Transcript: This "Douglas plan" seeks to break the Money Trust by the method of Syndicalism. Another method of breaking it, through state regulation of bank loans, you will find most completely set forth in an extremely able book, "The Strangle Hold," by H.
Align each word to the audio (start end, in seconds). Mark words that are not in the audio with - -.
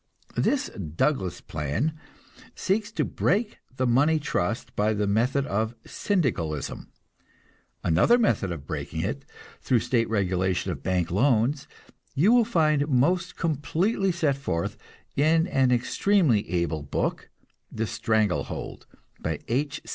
This 0.35 0.67
"Douglas 0.71 1.41
plan" 1.41 1.93
seeks 2.55 2.91
to 2.93 3.05
break 3.05 3.59
the 3.77 3.85
Money 3.85 4.17
Trust 4.17 4.75
by 4.75 4.93
the 4.95 5.05
method 5.05 5.45
of 5.45 5.75
Syndicalism. 5.85 6.89
Another 7.83 8.17
method 8.17 8.51
of 8.51 8.65
breaking 8.65 9.01
it, 9.01 9.25
through 9.61 9.77
state 9.81 10.09
regulation 10.09 10.71
of 10.71 10.81
bank 10.81 11.11
loans, 11.11 11.67
you 12.15 12.33
will 12.33 12.45
find 12.45 12.87
most 12.87 13.35
completely 13.35 14.11
set 14.11 14.37
forth 14.37 14.75
in 15.15 15.45
an 15.45 15.71
extremely 15.71 16.49
able 16.49 16.81
book, 16.81 17.29
"The 17.71 17.85
Strangle 17.85 18.45
Hold," 18.45 18.87
by 19.19 19.41
H. 19.47 19.83